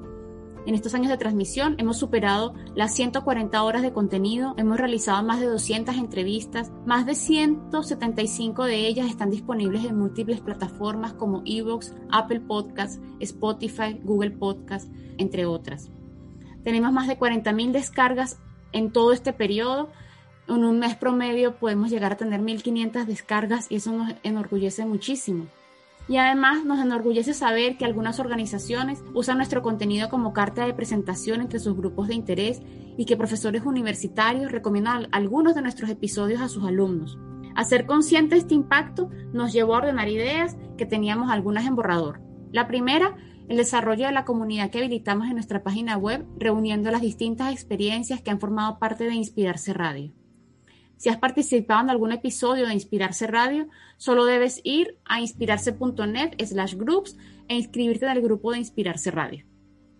[0.66, 5.38] En estos años de transmisión hemos superado las 140 horas de contenido, hemos realizado más
[5.38, 11.94] de 200 entrevistas, más de 175 de ellas están disponibles en múltiples plataformas como Evox,
[12.10, 15.88] Apple Podcasts, Spotify, Google Podcasts, entre otras.
[16.64, 18.40] Tenemos más de 40.000 descargas
[18.72, 19.88] en todo este periodo.
[20.48, 25.46] En un mes promedio podemos llegar a tener 1.500 descargas y eso nos enorgullece muchísimo.
[26.08, 31.40] Y además nos enorgullece saber que algunas organizaciones usan nuestro contenido como carta de presentación
[31.40, 32.62] entre sus grupos de interés
[32.96, 37.18] y que profesores universitarios recomiendan algunos de nuestros episodios a sus alumnos.
[37.56, 42.20] A ser consciente este impacto nos llevó a ordenar ideas que teníamos algunas en borrador.
[42.52, 43.16] La primera,
[43.48, 48.20] el desarrollo de la comunidad que habilitamos en nuestra página web, reuniendo las distintas experiencias
[48.20, 50.12] que han formado parte de Inspirarse Radio.
[50.96, 56.74] Si has participado en algún episodio de Inspirarse Radio, solo debes ir a inspirarse.net slash
[56.74, 57.16] groups
[57.48, 59.44] e inscribirte en el grupo de Inspirarse Radio.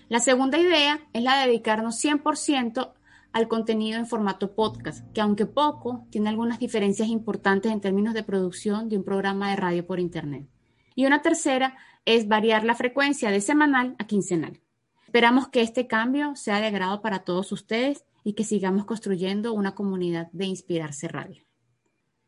[0.09, 2.93] La segunda idea es la de dedicarnos 100%
[3.33, 8.23] al contenido en formato podcast, que aunque poco, tiene algunas diferencias importantes en términos de
[8.23, 10.49] producción de un programa de radio por Internet.
[10.95, 14.61] Y una tercera es variar la frecuencia de semanal a quincenal.
[15.07, 19.75] Esperamos que este cambio sea de agrado para todos ustedes y que sigamos construyendo una
[19.75, 21.47] comunidad de Inspirarse Radio.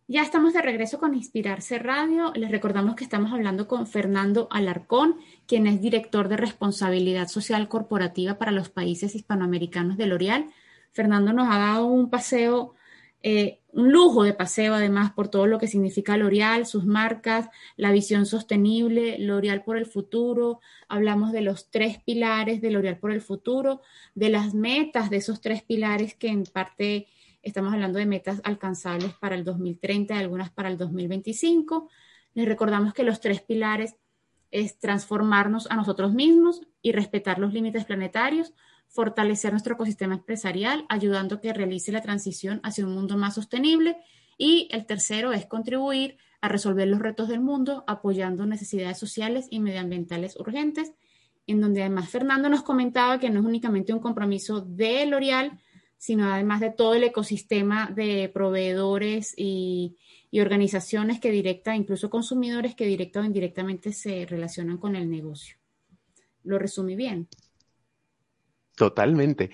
[0.06, 2.32] Ya estamos de regreso con Inspirarse Radio.
[2.34, 8.38] Les recordamos que estamos hablando con Fernando Alarcón, quien es director de responsabilidad social corporativa
[8.38, 10.46] para los países hispanoamericanos de L'Oreal.
[10.92, 12.74] Fernando nos ha dado un paseo,
[13.22, 17.92] eh, un lujo de paseo además por todo lo que significa L'Oreal, sus marcas, la
[17.92, 20.60] visión sostenible, L'Oreal por el futuro.
[20.88, 23.82] Hablamos de los tres pilares de L'Oreal por el futuro,
[24.14, 27.06] de las metas de esos tres pilares que en parte
[27.42, 31.88] Estamos hablando de metas alcanzables para el 2030 y algunas para el 2025.
[32.34, 33.96] Les recordamos que los tres pilares
[34.50, 38.54] es transformarnos a nosotros mismos y respetar los límites planetarios,
[38.88, 43.96] fortalecer nuestro ecosistema empresarial, ayudando a que realice la transición hacia un mundo más sostenible.
[44.36, 49.60] Y el tercero es contribuir a resolver los retos del mundo, apoyando necesidades sociales y
[49.60, 50.92] medioambientales urgentes,
[51.46, 55.58] en donde además Fernando nos comentaba que no es únicamente un compromiso de L'Oreal,
[55.96, 59.96] sino además de todo el ecosistema de proveedores y,
[60.40, 65.56] organizaciones que directa, incluso consumidores que directa o indirectamente se relacionan con el negocio.
[66.44, 67.28] ¿Lo resumí bien?
[68.78, 69.50] Totalmente.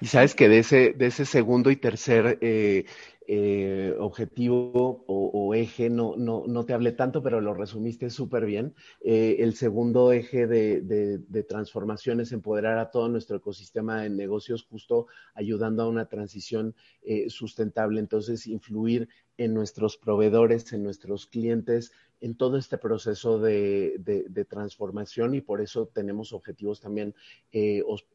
[0.00, 2.84] Y sabes que de ese, de ese segundo y tercer eh,
[3.26, 8.74] eh, objetivo o, eje, no, no, no, te hablé tanto, pero lo resumiste súper bien.
[9.04, 14.66] Eh, el segundo eje de, de, transformación es empoderar a todo nuestro ecosistema de negocios,
[14.68, 18.00] justo ayudando a una transición eh, sustentable.
[18.00, 25.40] Entonces, influir en nuestros proveedores, en nuestros clientes, en todo este proceso de, transformación y
[25.40, 27.14] por eso tenemos objetivos también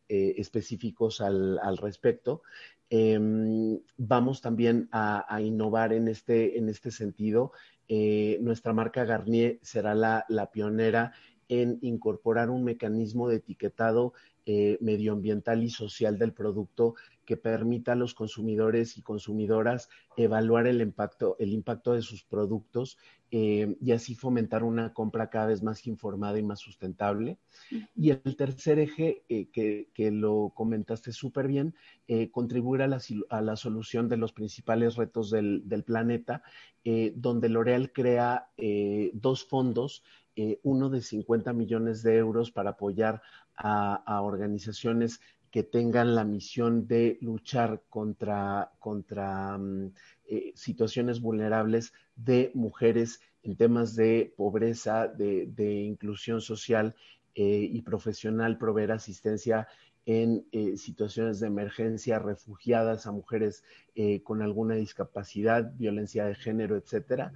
[0.07, 2.41] específicos al, al respecto.
[2.89, 7.51] Em, vamos también a, innovar en este, en este sentido.
[7.87, 11.13] Eh, nuestra marca Garnier será la, la, pionera
[11.49, 14.13] en incorporar un mecanismo de etiquetado
[14.45, 20.81] eh, medioambiental y social del producto que permita a los consumidores y consumidoras evaluar el
[20.81, 22.97] impacto, el impacto de sus productos
[23.31, 27.38] eh, y así fomentar una compra cada vez más informada y más sustentable.
[27.95, 31.75] Y el tercer eje, eh, que, lo comentaste súper bien,
[32.08, 36.43] eh, contribuir a la, solución de los principales retos del, planeta,
[37.15, 38.47] donde L'Oreal crea
[39.13, 40.03] dos fondos
[40.63, 43.21] uno de 50 millones de euros para apoyar
[43.58, 45.19] a, organizaciones
[45.56, 49.93] que tengan la misión de luchar contra, contra mm,
[50.28, 56.95] eh, situaciones vulnerables de mujeres en temas de pobreza, de, inclusión social
[57.36, 59.67] eh, y profesional, proveer asistencia
[60.06, 63.63] en eh, situaciones de emergencia, refugiadas a mujeres
[64.24, 67.32] con alguna discapacidad, violencia de género, etcétera.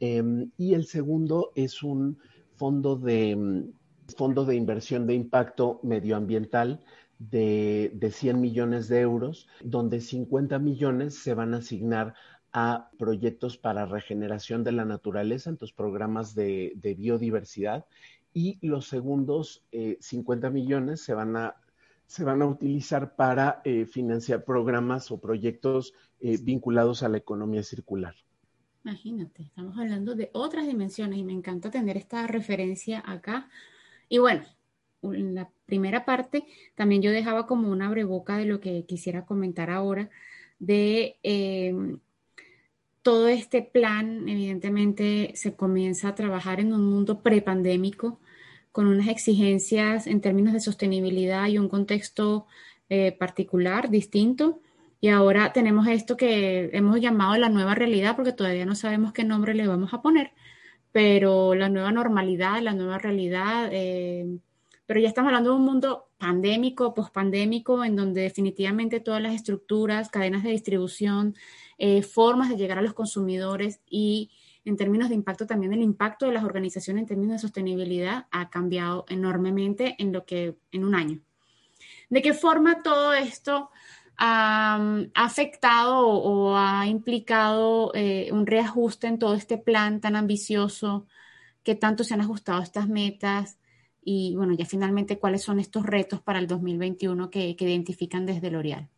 [0.00, 2.18] Em, y el segundo es un
[2.60, 3.72] fondo de, mm,
[4.18, 6.84] fondo de inversión de impacto medioambiental
[7.18, 12.12] de, 100 millones de euros, donde 50 millones se van a asignar
[12.52, 17.86] a proyectos para regeneración de la naturaleza, entonces programas de, biodiversidad,
[18.34, 19.64] y los segundos
[20.00, 21.56] 50 eh, millones se van a,
[22.06, 27.62] se van a utilizar para eh, financiar programas o proyectos eh, vinculados a la economía
[27.62, 28.14] circular.
[28.84, 33.50] Imagínate, estamos hablando de otras dimensiones y me encanta tener esta referencia acá.
[34.08, 34.42] Y bueno,
[35.02, 39.70] en la primera parte también yo dejaba como una breboca de lo que quisiera comentar
[39.70, 40.10] ahora,
[40.58, 41.98] de em,
[43.02, 48.20] todo este plan, evidentemente se comienza a trabajar en un mundo prepandémico
[48.72, 52.46] con unas exigencias en términos de sostenibilidad y un contexto
[52.88, 54.60] eh, particular, distinto.
[55.00, 59.24] Y ahora tenemos esto que hemos llamado la nueva realidad, porque todavía no sabemos qué
[59.24, 60.32] nombre le vamos a poner,
[60.92, 64.38] pero la nueva normalidad, la nueva realidad, eh,
[64.84, 70.10] pero ya estamos hablando de un mundo pandémico, pospandémico, en donde definitivamente todas las estructuras,
[70.10, 71.34] cadenas de distribución,
[71.78, 74.30] eh, formas de llegar a los consumidores y
[74.64, 78.50] en términos de impacto también el impacto de las organizaciones en términos de sostenibilidad ha
[78.50, 81.20] cambiado enormemente en lo que en un año.
[82.10, 83.70] ¿De qué forma todo esto
[84.20, 84.78] ha,
[85.14, 91.06] afectado o, ha implicado eh, un reajuste en todo este plan tan ambicioso?
[91.64, 93.56] ¿Qué tanto se han ajustado estas metas?
[94.02, 98.50] y bueno, ya finalmente cuáles son estos retos para el 2021 que, que identifican desde
[98.50, 98.88] L'Oreal.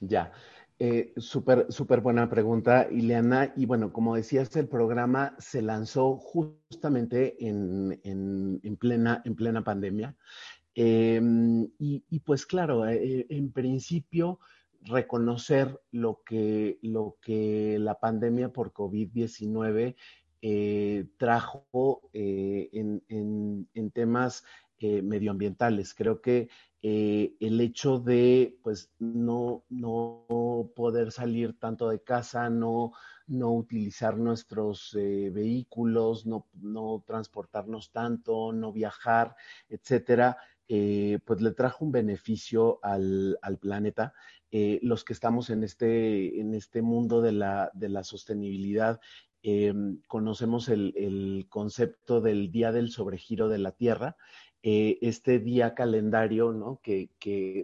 [0.00, 0.32] Ya,
[0.80, 3.52] eh, súper buena pregunta, Ileana.
[3.56, 10.14] Y bueno, como decías, el programa se lanzó justamente en, en, plena, en plena pandemia.
[10.74, 14.38] Em, y, pues claro, eh, en principio
[14.82, 19.96] reconocer lo que, lo que la pandemia por COVID-19
[20.40, 24.44] eh, trajo eh, en, temas
[24.80, 25.92] medioambientales.
[25.94, 26.48] Creo que
[26.80, 32.92] el hecho de pues no, no poder salir tanto de casa, no,
[33.26, 39.34] no utilizar nuestros vehículos, no, no, transportarnos tanto, no viajar,
[39.68, 40.36] etcétera,
[40.68, 44.12] pues le trajo un beneficio al, al planeta.
[44.50, 49.00] los que estamos en este, en este mundo de la, de la sostenibilidad
[49.42, 49.72] eh,
[50.06, 54.16] conocemos el, concepto del día del sobregiro de la Tierra,
[54.62, 56.80] eh, este día calendario, ¿no?
[56.82, 57.10] Que,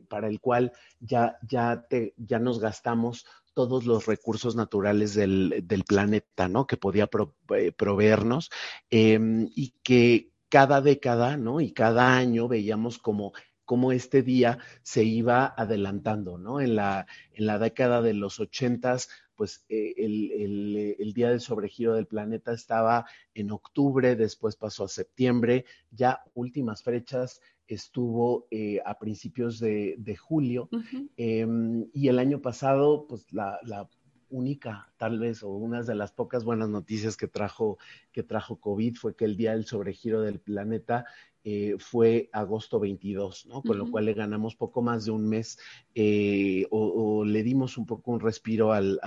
[0.09, 6.49] para el cual ya, ya, te, ya nos gastamos todos los recursos naturales del, planeta,
[6.49, 6.67] ¿no?
[6.67, 7.09] Que podía
[7.57, 8.51] eh, proveernos
[8.91, 11.61] em, y que cada década, ¿no?
[11.61, 13.33] Y cada año veíamos como
[13.65, 16.61] cómo este día se iba adelantando, ¿no?
[16.61, 22.07] En la, en la década de los ochentas pues eh, el, día del sobregiro del
[22.07, 29.59] planeta estaba en octubre, después pasó a septiembre, ya últimas fechas estuvo eh, a principios
[29.59, 30.69] de, julio
[31.17, 33.89] em, y el año pasado, pues la, la,
[34.35, 37.79] única, tal vez, o una de las pocas buenas noticias que trajo,
[38.13, 41.07] que trajo COVID fue que el día del sobregiro del planeta
[41.47, 43.63] eh, fue agosto 22, ¿no?
[43.63, 45.59] Con lo cual le ganamos poco más de un mes
[45.95, 48.99] eh, o, le dimos un poco un respiro al,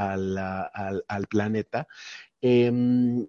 [1.30, 1.88] planeta.
[2.40, 3.28] Em,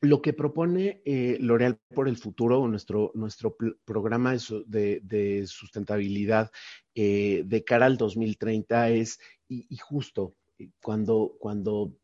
[0.00, 4.34] lo que propone eh, L'Oreal por el futuro, nuestro, nuestro programa
[4.66, 6.50] de, sustentabilidad
[6.94, 9.20] de cara al 2030 es,
[9.50, 10.34] y, justo
[10.82, 11.96] cuando, cuando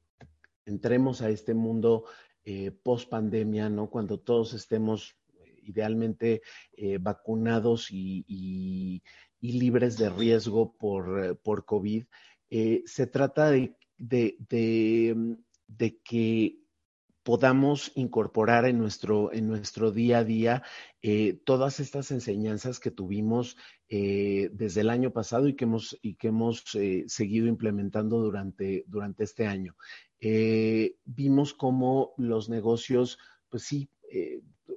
[0.65, 2.05] entremos a este mundo
[2.85, 3.91] post pandemia, ¿no?
[3.91, 5.17] Cuando todos estemos
[5.67, 6.43] idealmente
[6.77, 9.03] eh, vacunados y,
[9.41, 12.05] libres de riesgo por, eh, por COVID.
[12.51, 14.37] Eh, se trata de, de,
[16.03, 16.59] que
[17.27, 20.63] podamos incorporar en nuestro, en nuestro día a día
[21.45, 23.57] todas estas enseñanzas que tuvimos
[23.89, 26.63] desde el año pasado y que hemos, y que hemos
[27.09, 29.75] seguido implementando durante, durante este año.
[31.05, 33.19] vimos cómo los negocios,
[33.49, 33.91] pues sí,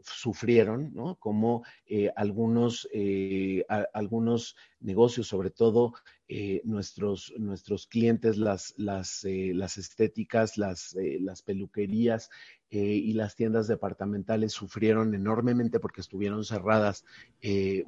[0.03, 1.15] sufrieron, ¿no?
[1.15, 5.93] Como eh, algunos, eh, algunos negocios, sobre todo
[6.27, 12.29] eh, nuestros, nuestros clientes, las, las, las estéticas, las, las peluquerías
[12.71, 17.03] y las tiendas departamentales sufrieron enormemente porque estuvieron cerradas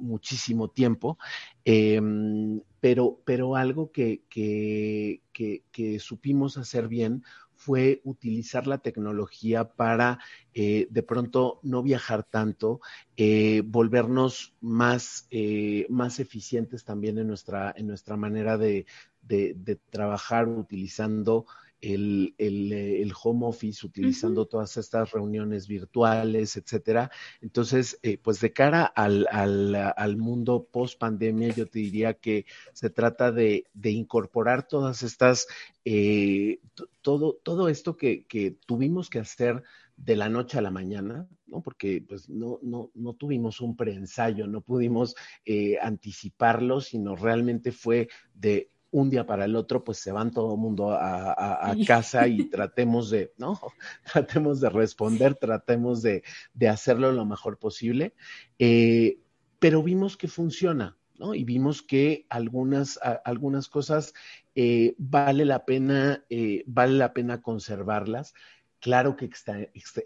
[0.00, 1.18] muchísimo tiempo.
[1.64, 7.22] Em, pero, pero algo que, que, que supimos hacer bien
[7.64, 10.18] fue utilizar la tecnología para
[10.52, 12.80] eh, de pronto no viajar tanto,
[13.16, 18.86] eh, volvernos más, eh, más eficientes también en nuestra, en nuestra manera de,
[19.22, 21.46] de trabajar utilizando
[21.82, 27.10] el, el, home office, utilizando todas estas reuniones virtuales, etcétera.
[27.40, 32.46] Entonces, eh, pues de cara al, al, al mundo post pandemia, yo te diría que
[32.72, 35.48] se trata de, de incorporar todas estas,
[35.84, 36.60] eh,
[37.02, 39.62] todo, todo esto que, que tuvimos que hacer
[39.96, 41.62] de la noche a la mañana, ¿no?
[41.62, 45.14] Porque pues no, no, no tuvimos un preensayo, no pudimos
[45.44, 50.54] eh, anticiparlo, sino realmente fue de un día para el otro, pues se van todo
[50.54, 53.58] el mundo a, casa y tratemos de, ¿no?
[54.12, 56.22] Tratemos de responder, tratemos de,
[56.68, 58.14] hacerlo lo mejor posible.
[58.58, 59.18] Eh,
[59.58, 61.34] pero vimos que funciona, ¿no?
[61.34, 64.12] Y vimos que algunas, algunas cosas
[64.54, 68.34] eh, vale la pena, eh, vale la pena conservarlas.
[68.82, 69.30] Claro que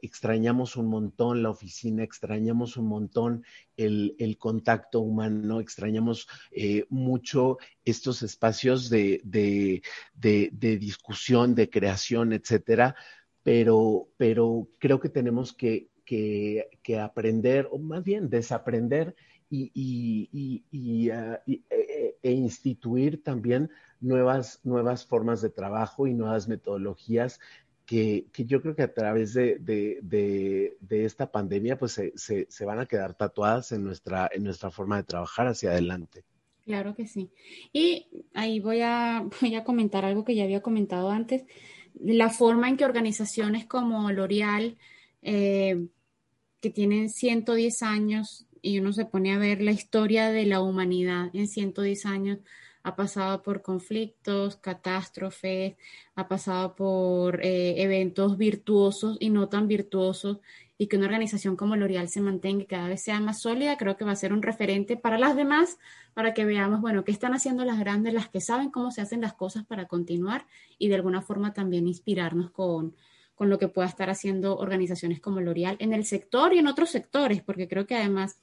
[0.03, 3.43] extrañamos un montón la oficina, extrañamos un montón
[3.75, 7.57] el, contacto humano, extrañamos eh, mucho
[7.87, 9.23] estos espacios de,
[10.61, 12.95] discusión, de creación, etcétera,
[13.43, 15.89] pero, creo que tenemos que,
[17.01, 19.17] aprender, o más bien desaprender
[19.49, 23.71] y, ah, e, e, e, instituir también
[24.01, 27.41] nuevas formas de trabajo y nuevas metodologías
[27.87, 33.73] que, yo creo que a través de, esta pandemia pues se, van a quedar tatuadas
[33.73, 36.25] en nuestra, en nuestra forma de trabajar hacia adelante.
[36.65, 37.31] Claro que sí.
[37.73, 41.45] Y ahí voy a, voy a comentar algo que ya había comentado antes,
[41.95, 44.77] la forma en que organizaciones como L'Oreal,
[45.23, 45.87] eh,
[46.61, 51.31] que tienen 110 años, y uno se pone a ver la historia de la humanidad
[51.33, 52.39] en 110 años,
[52.87, 55.75] ha pasado por conflictos, catástrofes,
[56.15, 60.39] ha pasado por eh, eventos virtuosos y no tan virtuosos,
[60.79, 63.97] y que una organización como L'Oreal se mantenga y cada vez sea más sólida, creo
[63.97, 65.79] que va a ser un referente para las demás,
[66.15, 69.21] para que veamos, bueno, qué están haciendo las grandes, las que saben cómo se hacen
[69.21, 70.47] las cosas para continuar
[70.79, 72.95] y de alguna forma también inspirarnos con,
[73.35, 76.91] con lo que pueda estar haciendo organizaciones como L'Oreal en el sector y en otros
[76.91, 78.39] sectores, porque creo que además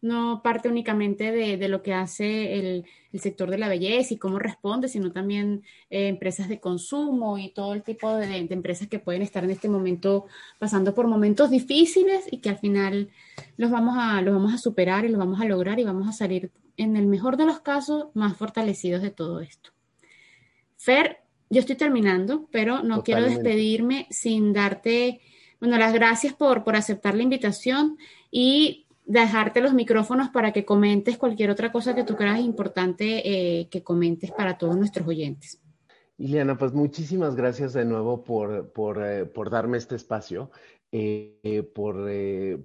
[0.00, 2.84] no parte únicamente de, lo que hace el,
[3.14, 7.74] sector de la belleza y cómo responde, sino también eh, empresas de consumo y todo
[7.74, 10.26] el tipo de, empresas que pueden estar en este momento
[10.60, 13.10] pasando por momentos difíciles y que al final
[13.56, 16.12] los vamos, a, los vamos a superar y los vamos a lograr y vamos a
[16.12, 19.70] salir en el mejor de los casos más fortalecidos de todo esto.
[20.76, 21.18] Fer,
[21.50, 25.20] yo estoy terminando, pero no quiero despedirme sin darte,
[25.58, 27.98] bueno, las gracias por, por aceptar la invitación
[28.30, 33.68] y dejarte los micrófonos para que comentes cualquier otra cosa que tú creas importante eh,
[33.70, 35.60] que comentes para todos nuestros oyentes.
[36.18, 40.50] Ileana, pues muchísimas gracias de nuevo por, por, eh, por darme este espacio,
[40.92, 41.96] eh, por,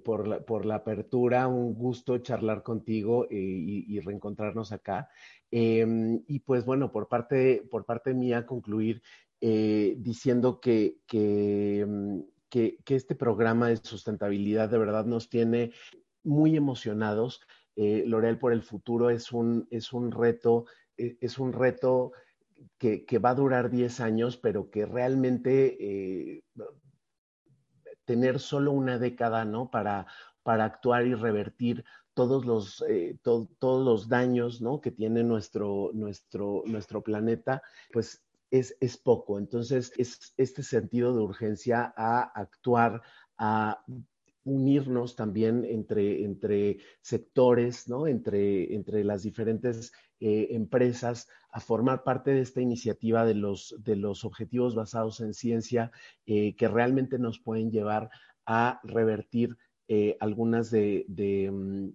[0.02, 5.08] por, la, por, la, apertura, un gusto charlar contigo y, reencontrarnos acá.
[5.50, 9.02] Em, y pues bueno, por parte, por parte mía, concluir
[9.40, 11.86] diciendo que, que,
[12.48, 15.72] que, que este programa de sustentabilidad de verdad nos tiene
[16.24, 17.40] muy emocionados.
[17.76, 20.66] Eh, L'Oreal por el futuro es un, es un reto,
[20.96, 22.12] eh, es un reto
[22.78, 26.44] que, va a durar 10 años, pero que realmente eh,
[28.04, 29.70] tener solo una década, ¿no?
[29.70, 30.06] Para,
[30.42, 32.84] para actuar y revertir todos los,
[33.22, 34.80] todos los daños, ¿no?
[34.80, 37.62] Que tiene nuestro, nuestro, nuestro planeta,
[37.92, 39.38] pues es, es poco.
[39.38, 43.02] Entonces, es este sentido de urgencia a actuar,
[43.36, 43.82] a
[44.44, 48.06] unirnos también entre, entre sectores, ¿no?
[48.06, 53.96] entre, entre las diferentes eh, empresas, a formar parte de esta iniciativa de los, de
[53.96, 55.92] los objetivos basados en ciencia
[56.26, 58.10] eh, que realmente nos pueden llevar
[58.46, 59.56] a revertir
[59.88, 61.88] eh, algunas de, mm,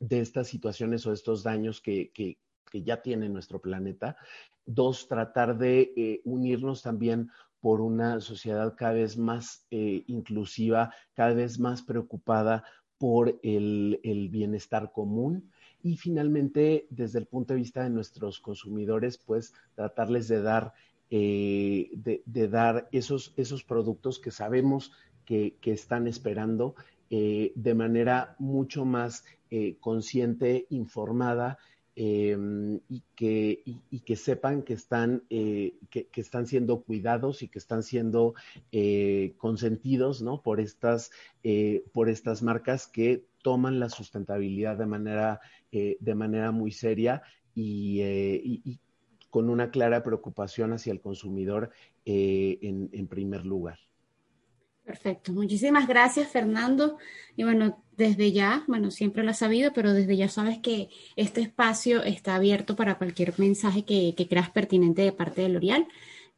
[0.00, 2.38] de, estas situaciones o estos daños que, que,
[2.72, 4.16] ya tiene nuestro planeta.
[4.64, 7.30] Dos, tratar de unirnos también
[7.60, 12.64] por una sociedad cada vez más eh, inclusiva, cada vez más preocupada
[12.98, 15.50] por el, bienestar común.
[15.82, 20.72] Y finalmente desde el punto de vista de nuestros consumidores, pues tratarles de dar,
[21.10, 24.92] eh, de, dar esos, esos productos que sabemos
[25.24, 26.74] que, están esperando
[27.08, 29.24] eh, de manera mucho más
[29.80, 31.58] consciente, informada
[32.02, 37.58] Em, y, que, y, que sepan que están, eh, que, están siendo cuidados y que
[37.58, 38.32] están siendo
[38.72, 40.40] eh, consentidos ¿no?
[40.40, 41.10] por, estas,
[41.42, 45.40] eh, por estas marcas que toman la sustentabilidad de manera,
[45.70, 47.22] de manera muy seria
[47.54, 48.80] y,
[49.28, 51.68] con una clara preocupación hacia el consumidor
[52.06, 53.78] en, en primer lugar.
[54.90, 55.32] Perfecto.
[55.32, 56.98] Muchísimas gracias, Fernando.
[57.36, 61.42] Y bueno, desde ya, bueno, siempre lo has sabido, pero desde ya sabes que este
[61.42, 65.86] espacio está abierto para cualquier mensaje que, creas pertinente de parte de L'Oreal,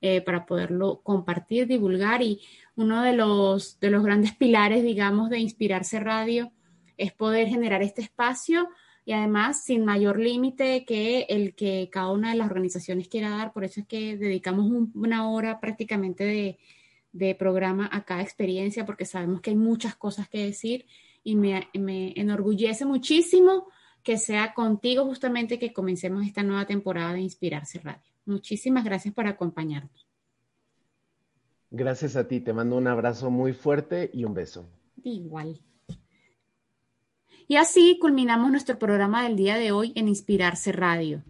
[0.03, 2.21] eh, para poderlo compartir, divulgar.
[2.21, 2.43] Y
[2.77, 6.53] uno de los, de los grandes pilares, digamos, de Inspirarse Radio
[6.99, 8.69] es poder generar este espacio
[9.07, 13.55] y además sin mayor límite que el que cada una de las organizaciones quiera dar.
[13.55, 16.59] Por eso es que dedicamos una hora prácticamente de
[17.13, 20.87] de programa a cada experiencia porque sabemos que hay muchas cosas que decir
[21.23, 21.69] y me,
[22.17, 23.69] enorgullece muchísimo
[24.03, 28.03] que sea contigo justamente que comencemos esta nueva temporada de Inspirarse Radio.
[28.25, 30.07] Muchísimas gracias por acompañarnos.
[31.71, 34.69] Gracias a ti, te mando un abrazo muy fuerte y un beso.
[35.03, 35.61] Igual.
[37.49, 41.23] Y así culminamos nuestro programa del día de hoy en Inspirarse Radio.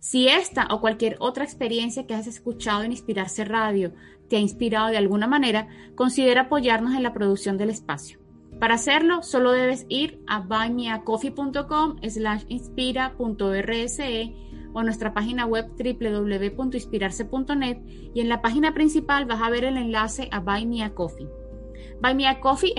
[0.00, 3.92] Si esta o cualquier otra experiencia que has escuchado en Inspirarse Radio
[4.28, 8.18] te ha inspirado de alguna manera, considera apoyarnos en la producción del espacio.
[8.60, 14.34] Para hacerlo, solo debes ir a buymeacoffee.com slash inspira.rse
[14.72, 17.78] o nuestra página web www.inspirarse.net
[18.14, 20.90] y en la página principal vas a ver el enlace a Buy Me es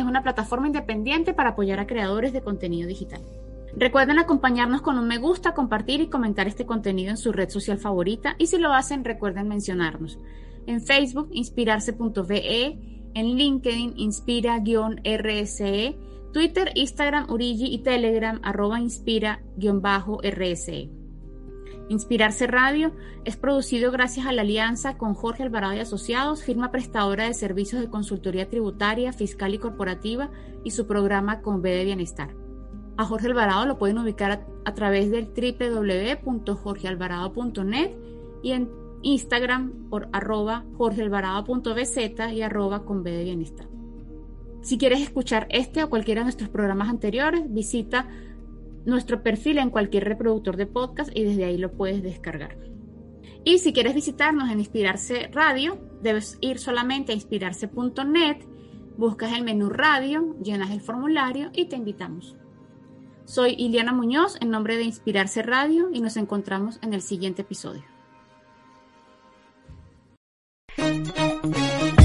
[0.03, 3.21] una plataforma independiente para apoyar a creadores de contenido digital.
[3.75, 7.77] Recuerden acompañarnos con un me gusta, compartir y comentar este contenido en su red social
[7.77, 10.19] favorita y si lo hacen recuerden mencionarnos
[10.69, 12.77] en Facebook inspirarse.ve,
[13.15, 15.97] en LinkedIn inspira-rse,
[16.31, 20.91] Twitter, Instagram, Urigi y Telegram arroba inspira-rse.
[21.89, 22.93] Inspirarse Radio
[23.25, 27.81] es producido gracias a la alianza con Jorge Alvarado y Asociados, firma prestadora de servicios
[27.81, 30.29] de consultoría tributaria, fiscal y corporativa
[30.63, 32.35] y su programa Con B de Bienestar.
[32.95, 37.91] A Jorge Alvarado lo pueden ubicar a, a través del www.jorgealvarado.net
[38.43, 43.67] y en Instagram por arroba jorgealvarado.bz y arroba con B de bienestar.
[44.61, 48.07] Si quieres escuchar este o cualquiera de nuestros programas anteriores, visita
[48.85, 52.57] nuestro perfil en cualquier reproductor de podcast y desde ahí lo puedes descargar.
[53.45, 58.37] Y si quieres visitarnos en Inspirarse Radio, debes ir solamente a inspirarse.net,
[58.97, 62.35] buscas el menú radio, llenas el formulario y te invitamos.
[63.23, 67.98] Soy Iliana Muñoz en nombre de Inspirarse Radio y nos encontramos en el siguiente episodio.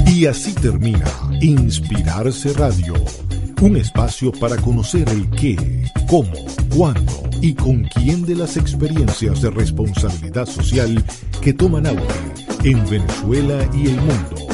[0.05, 1.05] Y así termina
[1.41, 2.93] Inspirarse Radio,
[3.61, 5.57] un espacio para conocer el qué,
[6.07, 6.31] cómo,
[6.75, 11.03] cuándo y con quién de las experiencias de responsabilidad social
[11.41, 12.03] que toman auge
[12.63, 14.45] en Venezuela y el mundo